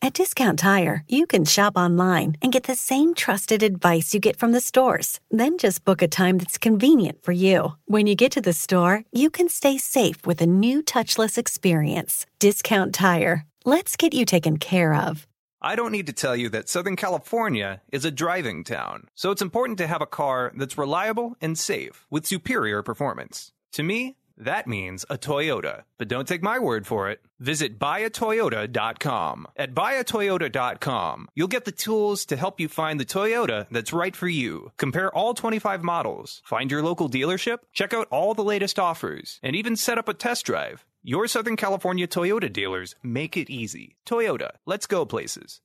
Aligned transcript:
At 0.00 0.14
Discount 0.14 0.60
Tire, 0.60 1.02
you 1.08 1.26
can 1.26 1.44
shop 1.44 1.76
online 1.76 2.36
and 2.40 2.52
get 2.52 2.64
the 2.64 2.76
same 2.76 3.14
trusted 3.14 3.64
advice 3.64 4.14
you 4.14 4.20
get 4.20 4.36
from 4.36 4.52
the 4.52 4.60
stores. 4.60 5.18
Then 5.28 5.58
just 5.58 5.84
book 5.84 6.02
a 6.02 6.08
time 6.08 6.38
that's 6.38 6.56
convenient 6.56 7.24
for 7.24 7.32
you. 7.32 7.72
When 7.86 8.06
you 8.06 8.14
get 8.14 8.30
to 8.32 8.40
the 8.40 8.52
store, 8.52 9.02
you 9.12 9.28
can 9.28 9.48
stay 9.48 9.76
safe 9.76 10.24
with 10.24 10.40
a 10.40 10.46
new 10.46 10.82
touchless 10.82 11.36
experience. 11.36 12.26
Discount 12.38 12.94
Tire. 12.94 13.44
Let's 13.64 13.96
get 13.96 14.14
you 14.14 14.24
taken 14.24 14.58
care 14.58 14.94
of. 14.94 15.26
I 15.60 15.74
don't 15.74 15.90
need 15.90 16.06
to 16.06 16.12
tell 16.12 16.36
you 16.36 16.48
that 16.50 16.68
Southern 16.68 16.94
California 16.94 17.82
is 17.90 18.04
a 18.04 18.12
driving 18.12 18.62
town, 18.62 19.08
so 19.16 19.32
it's 19.32 19.42
important 19.42 19.78
to 19.78 19.88
have 19.88 20.00
a 20.00 20.06
car 20.06 20.52
that's 20.54 20.78
reliable 20.78 21.36
and 21.40 21.58
safe 21.58 22.06
with 22.08 22.24
superior 22.24 22.84
performance. 22.84 23.50
To 23.72 23.82
me, 23.82 24.14
that 24.38 24.66
means 24.66 25.04
a 25.10 25.18
Toyota. 25.18 25.82
But 25.98 26.08
don't 26.08 26.26
take 26.26 26.42
my 26.42 26.58
word 26.58 26.86
for 26.86 27.10
it. 27.10 27.20
Visit 27.40 27.78
buyatoyota.com. 27.78 29.46
At 29.56 29.74
buyatoyota.com, 29.74 31.28
you'll 31.34 31.48
get 31.48 31.64
the 31.64 31.72
tools 31.72 32.24
to 32.26 32.36
help 32.36 32.60
you 32.60 32.68
find 32.68 32.98
the 32.98 33.04
Toyota 33.04 33.66
that's 33.70 33.92
right 33.92 34.16
for 34.16 34.28
you. 34.28 34.72
Compare 34.76 35.14
all 35.14 35.34
25 35.34 35.82
models, 35.82 36.42
find 36.44 36.70
your 36.70 36.82
local 36.82 37.08
dealership, 37.08 37.58
check 37.72 37.92
out 37.92 38.08
all 38.10 38.34
the 38.34 38.44
latest 38.44 38.78
offers, 38.78 39.38
and 39.42 39.54
even 39.54 39.76
set 39.76 39.98
up 39.98 40.08
a 40.08 40.14
test 40.14 40.46
drive. 40.46 40.84
Your 41.02 41.28
Southern 41.28 41.56
California 41.56 42.06
Toyota 42.06 42.52
dealers 42.52 42.94
make 43.02 43.36
it 43.36 43.50
easy. 43.50 43.96
Toyota, 44.06 44.52
let's 44.66 44.86
go 44.86 45.04
places. 45.06 45.60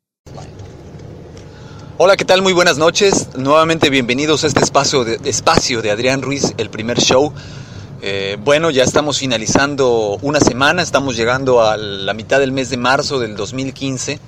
Hola, 2.00 2.18
¿qué 2.18 2.26
tal? 2.26 2.42
Muy 2.42 2.54
buenas 2.54 2.80
noches. 2.80 3.30
Nuevamente 3.38 3.92
bienvenidos 3.92 4.44
a 4.44 4.48
este 4.48 4.62
espacio 4.62 5.04
de, 5.04 5.30
espacio 5.30 5.84
de 5.84 5.92
Adrián 5.92 6.24
Ruiz, 6.24 6.54
el 6.58 6.72
primer 6.72 7.00
show. 7.00 7.32
Eh, 8.06 8.36
bueno, 8.38 8.70
ya 8.70 8.84
estamos 8.84 9.20
finalizando 9.20 10.20
una 10.22 10.42
semana, 10.42 10.82
estamos 10.82 11.16
llegando 11.16 11.62
a 11.62 11.78
la 11.78 12.14
mitad 12.14 12.42
del 12.42 12.52
mes 12.52 12.70
de 12.70 12.76
marzo 12.76 13.18
del 13.18 13.38
2015. 13.38 14.20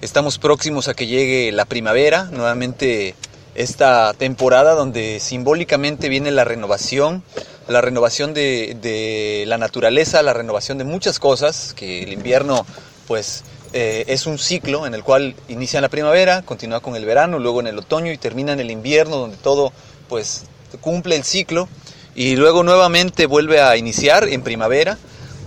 Estamos 0.00 0.38
próximos 0.38 0.88
a 0.88 0.94
que 0.94 1.06
llegue 1.06 1.52
la 1.52 1.66
primavera, 1.66 2.30
nuevamente 2.32 3.14
esta 3.54 4.14
temporada 4.14 4.74
donde 4.74 5.20
simbólicamente 5.20 6.08
viene 6.08 6.30
la 6.30 6.44
renovación, 6.44 7.22
la 7.68 7.82
renovación 7.82 8.32
de, 8.32 9.44
la 9.46 9.58
naturaleza, 9.58 10.22
la 10.22 10.32
renovación 10.32 10.78
de 10.78 10.84
muchas 10.84 11.18
cosas, 11.18 11.74
que 11.74 12.02
el 12.02 12.14
invierno 12.14 12.64
pues 13.06 13.44
eh, 13.74 14.04
es 14.06 14.24
un 14.24 14.38
ciclo 14.38 14.86
en 14.86 14.94
el 14.94 15.04
cual 15.04 15.34
inicia 15.48 15.82
la 15.82 15.90
primavera, 15.90 16.40
continúa 16.40 16.80
con 16.80 16.96
el 16.96 17.04
verano, 17.04 17.38
luego 17.38 17.60
en 17.60 17.66
el 17.66 17.76
otoño 17.76 18.12
y 18.12 18.16
termina 18.16 18.54
en 18.54 18.60
el 18.60 18.70
invierno 18.70 19.16
donde 19.16 19.36
todo 19.36 19.74
pues 20.08 20.44
cumple 20.80 21.16
el 21.16 21.24
ciclo 21.24 21.68
y 22.14 22.36
luego 22.36 22.62
nuevamente 22.62 23.26
vuelve 23.26 23.60
a 23.60 23.76
iniciar 23.76 24.28
en 24.28 24.42
primavera. 24.42 24.98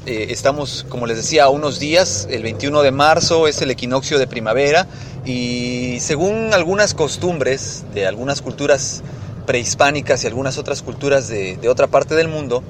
Eh, 0.06 0.28
estamos, 0.30 0.86
como 0.90 1.08
les 1.08 1.18
decía, 1.18 1.46
a 1.46 1.50
unos 1.50 1.80
días, 1.80 2.28
el 2.30 2.44
21 2.44 2.82
de 2.82 2.92
marzo 2.92 3.48
es 3.48 3.62
el 3.62 3.72
equinoccio 3.72 4.20
de 4.20 4.28
primavera 4.28 4.88
y 5.26 5.98
según 6.02 6.54
algunas 6.54 6.94
costumbres 6.94 7.86
de 7.94 8.06
algunas 8.06 8.42
culturas 8.42 9.02
prehispánicas 9.46 10.24
y 10.24 10.28
algunas 10.28 10.58
otras 10.58 10.82
culturas 10.82 11.28
de, 11.28 11.58
de 11.58 11.70
otra 11.70 11.88
parte 11.88 12.16
del 12.16 12.28
mundo, 12.28 12.64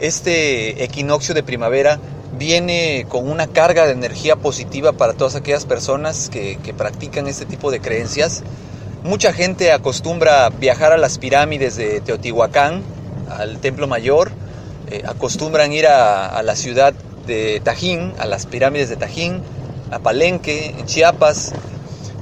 este 0.00 0.84
equinoccio 0.84 1.34
de 1.34 1.42
primavera 1.42 1.98
viene 2.38 3.06
con 3.08 3.28
una 3.28 3.48
carga 3.48 3.86
de 3.86 3.92
energía 3.92 4.36
positiva 4.36 4.92
para 4.92 5.14
todas 5.14 5.34
aquellas 5.34 5.64
personas 5.64 6.28
que, 6.30 6.58
que, 6.62 6.72
practican 6.72 7.26
este 7.26 7.46
tipo 7.46 7.70
de 7.70 7.80
creencias. 7.80 8.44
Mucha 9.02 9.32
gente 9.32 9.72
acostumbra 9.72 10.50
viajar 10.50 10.92
a 10.92 10.98
las 10.98 11.18
pirámides 11.18 11.76
de 11.76 12.00
Teotihuacán, 12.00 12.82
al 13.30 13.58
Templo 13.58 13.86
Mayor, 13.86 14.30
eh, 14.90 15.02
acostumbran 15.06 15.72
ir 15.72 15.86
a, 15.86 16.42
la 16.42 16.56
ciudad 16.56 16.94
de 17.26 17.60
Tajín, 17.62 18.14
a 18.18 18.26
las 18.26 18.46
pirámides 18.46 18.88
de 18.88 18.96
Tajín, 18.96 19.42
a 19.90 19.98
Palenque, 19.98 20.74
en 20.78 20.86
Chiapas, 20.86 21.52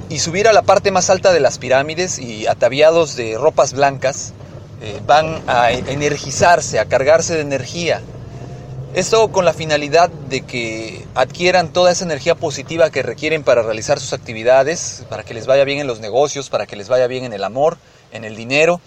y 0.09 0.19
subir 0.19 0.47
a 0.47 0.53
la 0.53 0.63
parte 0.63 0.91
más 0.91 1.09
alta 1.09 1.31
de 1.31 1.39
las 1.39 1.57
pirámides 1.57 2.19
y 2.19 2.47
ataviados 2.47 3.15
de 3.15 3.37
ropas 3.37 3.73
blancas, 3.73 4.33
eh, 4.81 4.99
van 5.05 5.41
a 5.47 5.71
energizarse, 5.71 6.79
a 6.79 6.85
cargarse 6.85 7.35
de 7.35 7.41
energía. 7.41 8.01
Esto 8.93 9.31
con 9.31 9.45
la 9.45 9.53
finalidad 9.53 10.09
de 10.09 10.41
que 10.41 11.05
adquieran 11.13 11.71
toda 11.71 11.91
esa 11.91 12.03
energía 12.03 12.35
positiva 12.35 12.89
que 12.89 13.03
requieren 13.03 13.43
para 13.43 13.61
realizar 13.61 13.99
sus 13.99 14.13
actividades, 14.13 15.05
para 15.09 15.23
que 15.23 15.33
les 15.33 15.45
vaya 15.45 15.63
bien 15.65 15.79
en 15.79 15.87
los 15.87 15.99
negocios, 15.99 16.49
para 16.49 16.65
que 16.65 16.75
les 16.75 16.89
vaya 16.89 17.07
bien 17.07 17.23
en 17.23 17.33
el 17.33 17.43
amor, 17.43 17.77
en 18.11 18.25
el 18.25 18.35
dinero. 18.35 18.81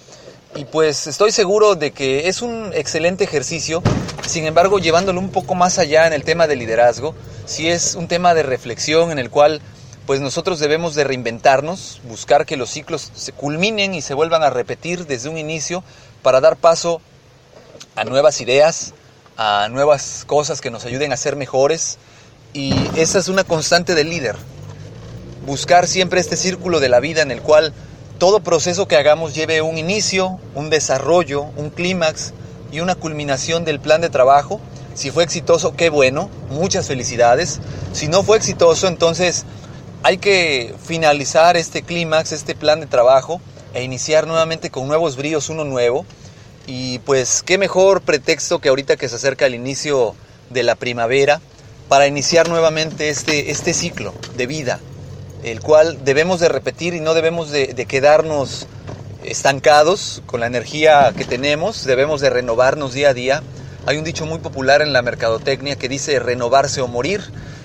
Y 0.56 0.65
pues 0.65 1.06
estoy 1.06 1.31
seguro 1.31 1.77
de 1.77 1.93
que 1.93 2.28
es 2.28 2.43
un 2.43 2.72
excelente 2.75 3.22
ejercicio, 3.22 3.83
sin 4.27 4.47
embargo 4.47 4.81
llevándolo 4.81 5.21
un 5.21 5.31
poco 5.31 5.55
más 5.55 5.78
allá 5.78 6.09
en 6.09 6.12
el 6.12 6.25
tema 6.25 6.49
de 6.49 6.56
liderazgo, 6.56 7.15
si 7.47 7.69
es 7.69 7.94
un 7.94 8.09
tema 8.09 8.34
de 8.34 8.43
reflexión 8.43 9.12
en 9.12 9.21
el 9.21 9.31
cual 9.31 9.61
pues 10.06 10.21
nosotros 10.21 10.59
debemos 10.59 10.97
de 10.97 11.05
reinventarnos, 11.05 12.00
buscar 12.09 12.47
que 12.47 12.56
los 12.56 12.69
ciclos 12.71 13.12
se 13.15 13.31
culminen 13.31 13.94
y 13.94 14.03
se 14.03 14.15
vuelvan 14.15 14.43
a 14.43 14.50
repetir 14.50 15.06
desde 15.06 15.28
un 15.28 15.38
inicio 15.38 15.84
para 16.22 16.41
dar 16.41 16.56
paso 16.56 17.00
a 17.94 18.03
nuevas 18.03 18.41
ideas, 18.41 18.93
a 19.37 19.69
nuevas 19.71 20.25
cosas 20.27 20.61
que 20.61 20.71
nos 20.71 20.84
ayuden 20.84 21.12
a 21.12 21.17
ser 21.17 21.37
mejores 21.37 21.99
y 22.53 22.75
esa 22.97 23.21
es 23.21 23.28
una 23.28 23.44
constante 23.44 23.94
del 23.94 24.11
líder. 24.11 24.34
Buscar 25.47 25.87
siempre 25.87 26.19
este 26.19 26.37
círculo 26.37 26.81
de 26.81 26.88
la 26.88 26.99
vida 26.99 27.22
en 27.22 27.31
el 27.31 27.41
cual 27.41 27.72
todo 28.20 28.41
proceso 28.41 28.86
que 28.86 28.97
hagamos 28.97 29.34
lleve 29.34 29.62
un 29.62 29.78
inicio, 29.78 30.38
un 30.54 30.69
desarrollo, 30.69 31.47
un 31.56 31.70
clímax 31.70 32.34
y 32.70 32.81
una 32.81 32.94
culminación 32.94 33.64
del 33.64 33.81
plan 33.81 34.03
de 34.03 34.10
trabajo. 34.10 34.60
Si 34.94 35.10
fue 35.10 35.25
exitoso, 35.25 35.75
qué 35.75 35.88
bueno, 35.88 36.28
muchas 36.50 36.86
felicidades. 36.86 37.60
Si 37.94 38.08
no 38.08 38.22
fue 38.22 38.36
exitoso, 38.36 38.88
entonces 38.88 39.47
hay 40.03 40.19
que 40.19 40.75
finalizar 40.84 41.56
este 41.56 41.81
clímax, 41.81 42.32
este 42.32 42.54
plan 42.54 42.81
de 42.81 42.86
trabajo 42.86 43.41
e 43.72 43.84
iniciar 43.84 44.26
nuevamente 44.26 44.69
con 44.69 44.87
nuevos 44.87 45.16
bríos, 45.16 45.48
uno 45.48 45.64
nuevo. 45.64 46.04
Y 46.66 46.98
pues 47.00 47.42
qué 47.42 47.56
mejor 47.56 48.02
pretexto 48.02 48.58
que 48.58 48.69
ahorita 48.69 48.98
que 48.98 49.08
se 49.08 49.16
acerca 49.16 49.47
el 49.47 49.54
inicio 49.54 50.14
de 50.50 50.62
la 50.62 50.75
primavera 50.75 51.41
para 51.88 52.06
iniciar 52.06 52.50
nuevamente 52.50 53.08
este, 53.08 53.50
este 53.50 53.72
ciclo 53.72 54.12
de 54.37 54.47
vida, 54.47 54.78
el 55.43 55.61
cual 55.61 56.05
debemos 56.05 56.41
de 56.41 56.49
repetir 56.49 56.95
y 56.95 57.01
no 57.01 57.15
debemos 57.15 57.51
de, 57.51 57.75
quedarnos 57.87 58.67
estancados 59.25 60.23
con 60.27 60.41
la 60.41 60.47
energía 60.47 61.12
que 61.17 61.25
tenemos, 61.25 61.84
debemos 61.84 62.21
de 62.21 62.31
renovarnos 62.31 62.95
día 62.95 63.11
a 63.11 63.15
día. 63.15 63.43
Hay 63.87 63.97
un 63.97 64.05
dicho 64.05 64.27
muy 64.27 64.39
popular 64.39 64.83
en 64.83 64.93
la 64.93 65.03
mercadotecnia 65.03 65.77
que 65.77 65.89
dice 65.89 66.19
renovarse 66.19 66.81
o 66.81 66.89
morir, 66.89 67.23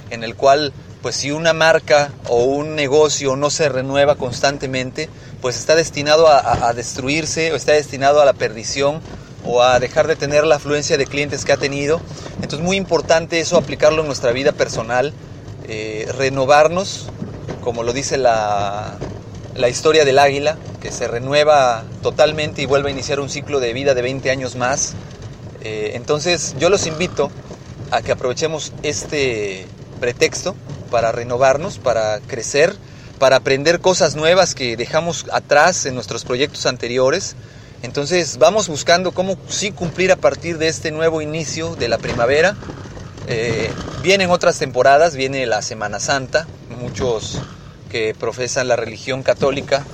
en 0.09 0.23
el 0.23 0.35
cual 0.35 0.73
pues 1.01 1.17
si 1.17 1.31
una 1.31 1.53
marca 1.53 2.11
o 2.27 2.43
un 2.43 2.75
negocio 2.75 3.35
no 3.35 3.49
se 3.49 3.69
renueva 3.69 4.15
constantemente, 4.15 5.09
pues 5.41 5.55
está 5.57 5.75
destinado 5.75 6.27
a, 6.27 6.67
a, 6.67 6.73
destruirse 6.73 7.51
o 7.53 7.55
está 7.55 7.73
destinado 7.73 8.21
a 8.21 8.25
la 8.25 8.33
perdición 8.33 9.01
o 9.45 9.61
a 9.61 9.79
dejar 9.79 10.07
de 10.07 10.15
tener 10.15 10.45
la 10.45 10.55
afluencia 10.55 10.97
de 10.97 11.05
clientes 11.05 11.45
que 11.45 11.53
ha 11.53 11.57
tenido. 11.57 12.01
Entonces 12.41 12.61
muy 12.61 12.77
importante 12.77 13.39
eso 13.39 13.57
aplicarlo 13.57 14.01
en 14.01 14.07
nuestra 14.07 14.31
vida 14.31 14.51
personal, 14.51 15.13
eh, 15.67 16.11
renovarnos, 16.17 17.07
como 17.65 17.83
lo 17.83 17.91
dice 17.91 18.17
la, 18.17 18.95
la, 19.55 19.67
historia 19.67 20.05
del 20.05 20.19
águila, 20.19 20.55
que 20.81 20.91
se 20.91 21.07
renueva 21.07 21.83
totalmente 22.03 22.61
y 22.61 22.67
vuelve 22.67 22.89
a 22.89 22.91
iniciar 22.91 23.19
un 23.19 23.29
ciclo 23.29 23.59
de 23.59 23.73
vida 23.73 23.95
de 23.95 24.03
20 24.03 24.29
años 24.29 24.55
más. 24.55 24.93
Eh, 25.63 25.93
entonces 25.95 26.55
yo 26.59 26.69
los 26.69 26.85
invito 26.85 27.31
a 27.89 28.03
que 28.03 28.11
aprovechemos 28.11 28.71
este 28.83 29.65
pretexto 29.99 30.55
para 30.91 31.11
renovarnos, 31.11 31.79
para 31.79 32.19
crecer, 32.19 32.75
para 33.17 33.37
aprender 33.37 33.79
cosas 33.79 34.15
nuevas 34.15 34.53
que 34.53 34.77
dejamos 34.77 35.25
atrás 35.31 35.87
en 35.87 35.95
nuestros 35.95 36.23
proyectos 36.23 36.67
anteriores. 36.67 37.35
Entonces 37.81 38.37
vamos 38.37 38.69
buscando 38.69 39.11
cómo 39.11 39.37
sí 39.49 39.71
cumplir 39.71 40.11
a 40.11 40.17
partir 40.17 40.59
de 40.59 40.67
este 40.67 40.91
nuevo 40.91 41.21
inicio 41.21 41.75
de 41.75 41.87
la 41.87 41.97
primavera. 41.97 42.55
Eh, 43.27 43.71
vienen 44.03 44.29
otras 44.29 44.59
temporadas, 44.59 45.15
viene 45.15 45.47
la 45.47 45.63
Semana 45.63 45.99
Santa, 45.99 46.45
muchos 46.79 47.39
profesan 48.17 48.67
la 48.67 48.75
religión 48.75 49.23
católica 49.23 49.85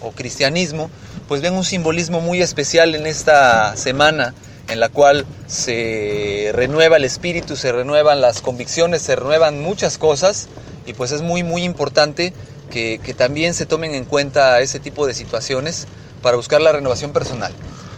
o 0.00 0.12
cristianismo, 0.12 0.90
pues 1.28 1.40
ven 1.40 1.54
un 1.54 1.64
simbolismo 1.64 2.20
muy 2.20 2.42
especial 2.42 2.94
en 2.94 3.06
esta 3.06 3.76
semana 3.76 4.34
en 4.68 4.80
la 4.80 4.88
cual 4.88 5.26
se 5.46 6.50
renueva 6.54 6.96
el 6.96 7.04
espíritu, 7.04 7.56
se 7.56 7.72
renuevan 7.72 8.20
las 8.20 8.40
convicciones, 8.40 9.02
se 9.02 9.16
renuevan 9.16 9.60
muchas 9.62 9.98
cosas 9.98 10.48
y 10.86 10.94
pues 10.94 11.12
es 11.12 11.22
muy 11.22 11.42
muy 11.42 11.64
importante 11.64 12.32
que 12.70 13.14
también 13.16 13.54
se 13.54 13.66
tomen 13.66 13.94
en 13.94 14.04
cuenta 14.04 14.60
ese 14.60 14.80
tipo 14.80 15.06
de 15.06 15.14
situaciones 15.14 15.86
para 16.22 16.36
buscar 16.36 16.60
la 16.60 16.72
renovación 16.72 17.12
personal. 17.12 17.52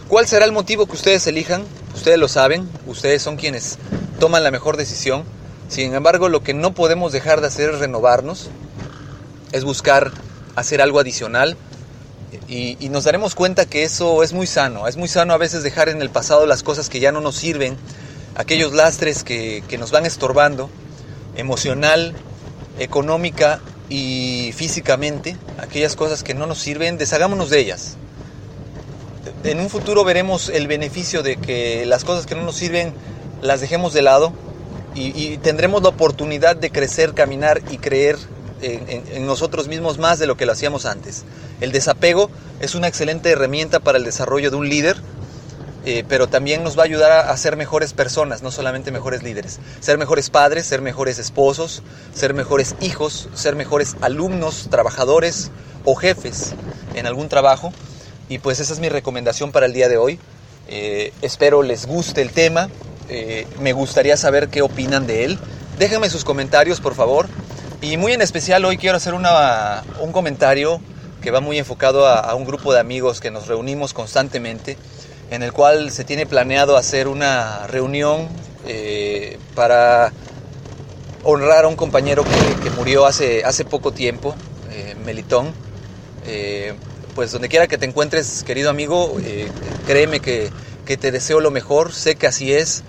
¿Cuál 0.07 0.27
será 0.27 0.45
el 0.45 0.51
motivo 0.51 0.85
que 0.85 0.93
ustedes 0.93 1.25
elijan? 1.27 1.63
Ustedes 1.95 2.17
lo 2.17 2.27
saben, 2.27 2.69
ustedes 2.85 3.21
son 3.21 3.37
quienes 3.37 3.77
toman 4.19 4.43
la 4.43 4.51
mejor 4.51 4.77
decisión. 4.77 5.23
Sin 5.67 5.93
embargo, 5.93 6.29
lo 6.29 6.43
que 6.43 6.53
no 6.53 6.73
podemos 6.73 7.11
dejar 7.11 7.41
de 7.41 7.47
hacer 7.47 7.71
es 7.71 7.79
renovarnos, 7.79 8.49
es 9.51 9.63
buscar 9.63 10.11
hacer 10.55 10.81
algo 10.81 10.99
adicional 10.99 11.57
y, 12.47 12.75
nos 12.89 13.03
daremos 13.03 13.35
cuenta 13.35 13.65
que 13.65 13.83
eso 13.83 14.23
es 14.23 14.33
muy 14.33 14.47
sano. 14.47 14.87
Es 14.87 14.97
muy 14.97 15.07
sano 15.07 15.33
a 15.33 15.37
veces 15.37 15.63
dejar 15.63 15.89
en 15.89 16.01
el 16.01 16.09
pasado 16.09 16.45
las 16.45 16.63
cosas 16.63 16.89
que 16.89 16.99
ya 16.99 17.11
no 17.11 17.21
nos 17.21 17.35
sirven, 17.35 17.77
aquellos 18.35 18.73
lastres 18.73 19.23
que, 19.23 19.63
que 19.67 19.77
nos 19.77 19.91
van 19.91 20.05
estorbando, 20.05 20.69
emocional, 21.35 22.13
económica 22.79 23.59
y 23.89 24.51
físicamente, 24.55 25.37
aquellas 25.57 25.95
cosas 25.95 26.23
que 26.23 26.33
no 26.33 26.47
nos 26.47 26.59
sirven, 26.59 26.97
deshagámonos 26.97 27.49
de 27.49 27.59
ellas 27.59 27.97
en 29.43 29.59
un 29.59 29.69
futuro 29.69 30.03
veremos 30.03 30.49
el 30.49 30.67
beneficio 30.67 31.23
de 31.23 31.37
que 31.37 31.85
las 31.85 32.03
cosas 32.03 32.25
que 32.25 32.35
no 32.35 32.43
nos 32.43 32.55
sirven 32.55 32.93
las 33.41 33.61
dejemos 33.61 33.93
de 33.93 34.01
lado 34.01 34.33
y 34.95 35.37
tendremos 35.37 35.83
la 35.83 35.89
oportunidad 35.89 36.55
de 36.55 36.71
crecer, 36.71 37.13
caminar 37.13 37.61
y 37.69 37.77
creer 37.77 38.17
en, 38.61 39.25
nosotros 39.25 39.67
mismos 39.67 39.97
más 39.97 40.19
de 40.19 40.27
lo 40.27 40.37
que 40.37 40.45
lo 40.45 40.51
hacíamos 40.51 40.85
antes. 40.85 41.23
El 41.61 41.71
desapego 41.71 42.29
es 42.59 42.75
una 42.75 42.87
excelente 42.87 43.29
herramienta 43.31 43.79
para 43.79 43.97
el 43.97 44.03
desarrollo 44.03 44.49
de 44.51 44.57
un 44.57 44.69
líder, 44.69 44.97
eh, 45.85 46.03
pero 46.07 46.27
también 46.27 46.63
nos 46.63 46.77
va 46.77 46.81
a 46.81 46.85
ayudar 46.85 47.11
a, 47.11 47.29
a, 47.31 47.37
ser 47.37 47.55
mejores 47.55 47.93
personas, 47.93 48.43
no 48.43 48.51
solamente 48.51 48.91
mejores 48.91 49.23
líderes. 49.23 49.59
Ser 49.79 49.97
mejores 49.97 50.29
padres, 50.29 50.65
ser 50.65 50.81
mejores 50.81 51.17
esposos, 51.17 51.81
ser 52.13 52.33
mejores 52.33 52.75
hijos, 52.81 53.29
ser 53.33 53.55
mejores 53.55 53.95
alumnos, 54.01 54.67
trabajadores 54.69 55.49
o 55.85 55.95
jefes 55.95 56.53
en 56.95 57.07
algún 57.07 57.29
trabajo. 57.29 57.71
Y 58.29 58.39
pues 58.39 58.59
esa 58.59 58.73
es 58.73 58.79
mi 58.79 58.89
recomendación 58.89 59.51
para 59.51 59.65
el 59.65 59.73
día 59.73 59.87
de 59.87 59.97
hoy. 59.97 60.19
Eh, 60.67 61.13
espero 61.21 61.63
les 61.63 61.85
guste 61.85 62.21
el 62.21 62.31
tema. 62.31 62.69
Eh, 63.09 63.47
me 63.61 63.71
gustaría 63.71 64.17
saber 64.17 64.49
qué 64.49 64.61
opinan 64.61 65.07
de 65.07 65.23
él. 65.23 65.39
Déjenme 65.79 66.09
sus 66.09 66.25
comentarios, 66.25 66.81
por 66.81 66.95
favor. 66.95 67.27
Y 67.81 67.97
muy 67.97 68.13
en 68.13 68.21
especial 68.21 68.65
hoy 68.65 68.77
quiero 68.77 68.97
hacer 68.97 69.13
una, 69.13 69.83
un 69.99 70.11
comentario 70.11 70.81
que 71.21 71.31
va 71.31 71.41
muy 71.41 71.57
enfocado 71.57 72.07
a, 72.07 72.19
a, 72.19 72.35
un 72.35 72.45
grupo 72.45 72.73
de 72.73 72.79
amigos 72.79 73.19
que 73.19 73.31
nos 73.31 73.47
reunimos 73.47 73.93
constantemente, 73.93 74.77
en 75.29 75.43
el 75.43 75.53
cual 75.53 75.91
se 75.91 76.03
tiene 76.03 76.25
planeado 76.25 76.77
hacer 76.77 77.07
una 77.07 77.67
reunión 77.67 78.27
eh, 78.65 79.37
para 79.55 80.11
honrar 81.23 81.65
a 81.65 81.67
un 81.67 81.75
compañero 81.75 82.23
que, 82.23 82.63
que 82.63 82.69
murió 82.71 83.05
hace, 83.05 83.43
hace 83.43 83.65
poco 83.65 83.91
tiempo, 83.91 84.35
eh, 84.71 84.95
Melitón. 85.05 85.53
Eh, 86.25 86.73
pues 87.15 87.31
donde 87.31 87.49
quiera 87.49 87.67
que 87.67 87.79
te 87.79 87.85
encuentres, 87.87 88.43
querido 88.43 88.69
amigo, 88.69 89.17
eh, 89.23 89.47
créeme 89.87 90.19
que, 90.19 90.51
que, 90.85 90.97
te 90.97 91.11
deseo 91.11 91.39
lo 91.39 91.49
mejor, 91.49 91.91
sé 91.91 92.15
que 92.15 92.27
así 92.27 92.53
es. 92.53 92.83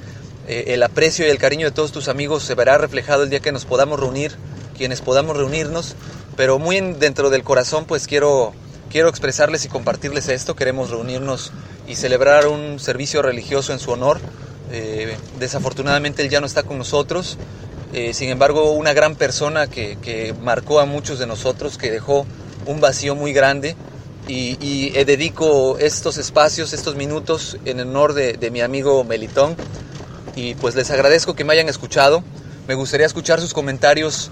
Eh, 0.47 0.75
el 0.75 0.83
aprecio 0.83 1.27
y 1.27 1.31
el 1.31 1.39
cariño 1.39 1.65
de 1.65 1.73
todos 1.73 1.93
tus 1.93 2.09
amigos 2.09 2.43
se 2.43 2.55
verá 2.55 2.77
reflejado 2.77 3.23
el 3.23 3.31
día 3.31 3.41
que 3.41 3.53
nos 3.53 3.65
podamos 3.65 3.99
reunir, 3.99 4.33
quienes 4.79 5.03
podamos 5.03 5.37
reunirnos, 5.37 5.95
pero 6.37 6.59
muy 6.59 6.77
en, 6.77 6.99
dentro 6.99 7.29
del 7.29 7.45
corazón 7.45 7.85
pues 7.85 8.07
quiero, 8.07 8.55
quiero 8.91 9.11
expresarles 9.11 9.67
y 9.67 9.69
compartirles 9.69 10.29
esto, 10.29 10.57
queremos 10.57 10.89
reunirnos 10.89 11.53
y 11.87 11.97
celebrar 11.97 12.47
un 12.47 12.79
servicio 12.79 13.21
religioso 13.21 13.75
en 13.75 13.79
su 13.79 13.91
honor. 13.91 14.19
Eh, 14.71 15.17
desafortunadamente 15.39 16.23
él 16.23 16.31
ya 16.31 16.41
no 16.41 16.47
está 16.47 16.63
con 16.63 16.79
nosotros, 16.79 17.37
sin 18.13 18.29
embargo 18.29 18.73
una 18.73 18.93
gran 18.93 19.17
persona 19.17 19.67
que, 19.67 19.97
que 20.03 20.35
marcó 20.43 20.79
a 20.79 20.85
muchos 20.85 21.19
de 21.19 21.27
nosotros, 21.27 21.79
que 21.79 21.91
dejó 21.91 22.27
un 22.67 22.81
vacío 22.81 23.15
muy 23.15 23.33
grande 23.33 23.77
y, 24.29 24.59
y 24.61 24.93
eh, 24.95 25.05
dedico 25.05 25.79
estos 25.79 26.19
espacios, 26.19 26.73
estos 26.75 26.95
minutos 26.95 27.57
en 27.65 27.81
honor 27.81 28.13
de, 28.13 28.35
de, 28.35 28.51
mi 28.51 28.61
amigo 28.61 29.03
Melitón 29.03 29.57
y 30.37 30.55
pues 30.55 30.75
les 30.75 30.91
agradezco 30.91 31.35
que 31.35 31.45
me 31.45 31.55
hayan 31.55 31.69
escuchado. 31.69 32.23
Me 32.69 32.75
gustaría 32.75 33.07
escuchar 33.07 33.41
sus 33.41 33.55
comentarios, 33.55 34.31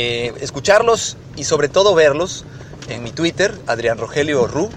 eh, 0.00 0.32
escucharlos 0.40 1.16
y 1.34 1.42
sobre 1.42 1.68
todo 1.68 1.92
verlos 1.92 2.44
en 2.88 3.02
mi 3.02 3.10
Twitter, 3.10 3.52
Adrián 3.66 3.98
Rogelio 3.98 4.46
Ru, 4.46 4.70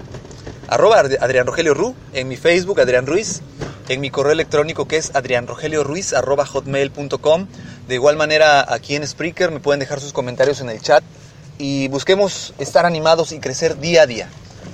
en 2.12 2.26
mi 2.26 2.36
Facebook, 2.36 2.80
Adrián 2.80 3.06
Ruiz, 3.06 3.40
en 3.88 4.00
mi 4.00 4.10
correo 4.10 4.32
electrónico 4.32 4.88
que 4.88 4.96
es 4.96 5.14
adrianrogelioruiz 5.14 6.12
arroba 6.12 6.44
hotmail.com. 6.44 7.46
De 7.86 7.94
igual 7.94 8.16
manera 8.16 8.66
aquí 8.68 8.96
en 8.96 9.06
Spreaker 9.06 9.52
me 9.52 9.60
pueden 9.60 9.78
dejar 9.78 10.00
sus 10.00 10.12
comentarios 10.12 10.60
en 10.60 10.70
el 10.70 10.80
chat 10.80 11.04
y 11.56 11.86
busquemos 11.86 12.52
estar 12.58 12.84
animados 12.84 13.30
y 13.30 13.38
crecer 13.38 13.78
día 13.78 14.02
a 14.02 14.06
día. 14.06 14.28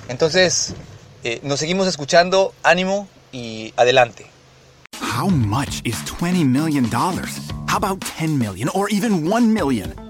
Entonces, 0.08 0.72
eh, 1.24 1.40
nos 1.42 1.58
seguimos 1.58 1.86
escuchando, 1.86 2.54
ánimo 2.62 3.06
y 3.32 3.74
adelante. 3.76 4.30
How 5.02 5.28
much 5.28 5.82
is 5.84 5.96
20 6.18 6.42
million? 6.46 6.86
How 6.90 7.76
about 7.76 8.02
10 8.18 8.38
million 8.38 8.70
or 8.72 8.90
even 8.90 9.30
1 9.30 9.52
million? 9.52 10.07